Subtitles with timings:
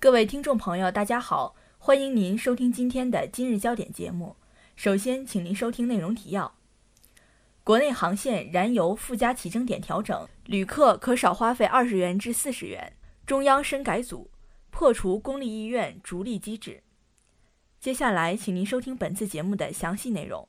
[0.00, 4.36] 各位听众朋友，大家好，欢迎您收听今天的今日焦点节目。
[4.76, 6.54] 首先，请您收听内容提要：
[7.64, 12.92] 国内航线燃油附加起征点调整，旅客可少花费二十元至四十元。
[13.26, 14.30] 中央深改组，
[14.70, 16.84] 破除公立医院逐利机制。
[17.80, 20.48] 接下来，请您收听本次节目的详细内容。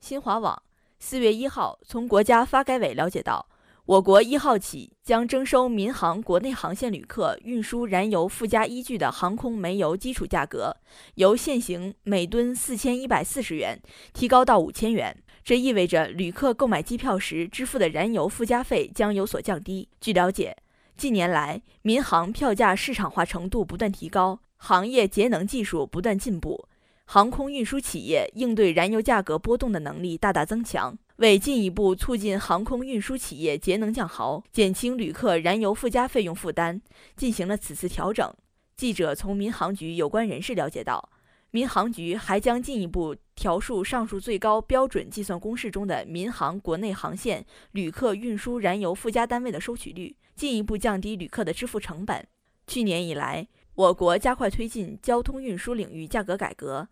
[0.00, 0.60] 新华网
[0.98, 3.48] 四月一号从国家发改委了解到。
[3.86, 10.76] 我国一号起将征收民航国内航线旅客运输燃油附加依据的航空煤油基础价格，
[11.14, 13.80] 由现行每吨四千一百四十元
[14.12, 15.16] 提高到五千元。
[15.44, 19.88] 这意味着旅客购买机票时支付的燃油附加费将有所降低。
[20.00, 20.56] 据了解，
[20.96, 26.66] 近年来民航票价市场化程度不断提高，行业节能技术不断进步，
[27.08, 30.96] 航空运输企业应对燃油价格波动的能力大大增强。
[31.16, 36.78] 为进一步促进航空运输企业节能降耗，减轻旅客燃油附加费用负担，
[37.16, 38.30] 进行了此次调整。
[38.76, 41.08] 记者从民航局有关人士了解到，
[41.52, 52.26] 民航局还将进一步调数上述最高标准计算公式中的民航国内航线旅客运输燃油附加单位的收取率，进一步降低旅客的支付成本。
[52.66, 53.46] 去年以来，
[53.76, 56.88] 我国加快推进交通运输领域价格改革。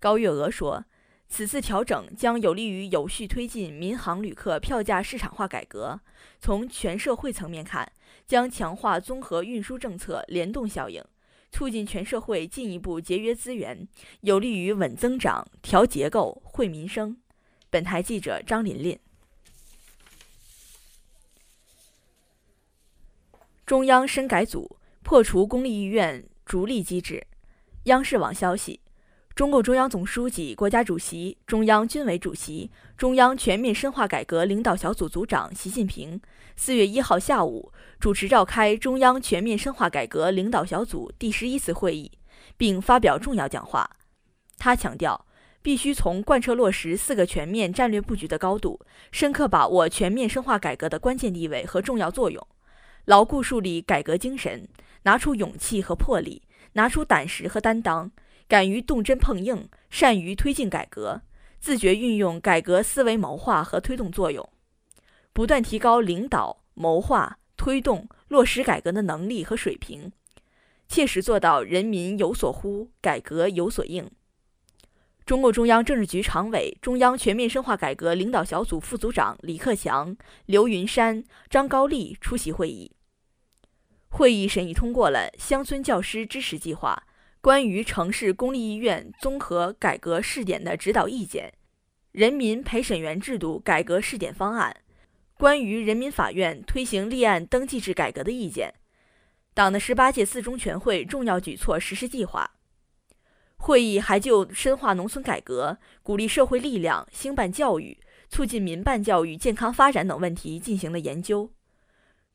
[0.00, 0.84] 高月娥说。
[1.26, 5.98] 此次调整将有利于有序推进民航旅客票价市场化改革。
[6.38, 7.90] 从全社会层面看，
[8.26, 11.02] 将强化综合运输政策联动效应，
[11.50, 13.88] 促进全社会进一步节约资源，
[14.20, 17.16] 有利于稳增长、调结构、惠民生。
[17.70, 18.96] 本台记者张琳琳。
[23.64, 27.24] 中央深改组，破除公立医院逐利机制。
[27.84, 28.80] 央视网消息。
[29.34, 36.20] 中共中央总书记、国家主席、中央军委主席、中央全面深化改革领导小组组长习近平
[36.56, 42.10] 四月一号下午主持召开中央全面深化改革领导小组第十一次会议，
[42.56, 43.90] 并发表重要讲话。
[44.56, 45.26] 他强调，
[45.60, 48.80] 必须从贯彻落实“四个全面”战略布局的高度，
[49.10, 52.46] 深刻把握全面深化改革的关键地位和重要作用，
[53.06, 54.68] 牢固树立改革精神，
[55.04, 56.42] 拿出勇气和魄力，
[56.74, 58.10] 拿出胆识和担当。
[58.46, 61.22] 敢于动真碰硬，善于推进改革，
[61.60, 64.46] 自觉运用改革思维谋划和推动作用，
[65.32, 70.12] 不断提高领导、谋划、推动、落实改革的能力和水平，
[70.86, 74.10] 切实做到人民有所呼，改革有所应。
[75.24, 82.92] 中共中央政治局常委、中央全面深化改革领导小组副组长李克强、刘云山、张高丽出席会议。
[84.16, 87.02] 会议审议通过了乡村教师支持计划。
[87.40, 91.52] 关于城市公立医院综合改革试点的指导意见，
[92.12, 94.76] 人民陪审员制度改革试点方案，
[95.36, 98.72] 关于人民法院推行立案登记制改革的意见，
[99.52, 102.52] 党的十八届四中全会重要举措实施计划。
[103.56, 107.98] 会议还就深化农村改革、鼓励社会力量兴办教育、
[108.28, 111.50] 促进民办教育健康发展等问题进行了研究。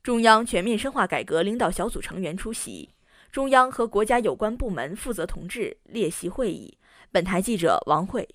[0.02, 2.90] 中央全面深化改革领导小组成员出席。
[3.30, 6.78] 中央和国家有关部门负责同志列席会议。
[7.12, 8.28] 本台记者王慧，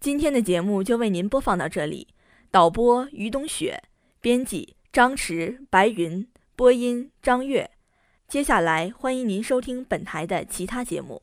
[0.00, 2.08] 今天的节目就为您播放到这里。
[2.50, 3.82] 导播于冬雪，
[4.20, 7.70] 编辑张驰、白云，播音张悦。
[8.28, 11.20] 接下来欢迎您收听本台的其他节目。